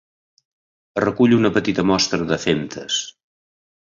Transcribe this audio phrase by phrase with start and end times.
[0.97, 2.97] Es recull una petita mostra de femtes.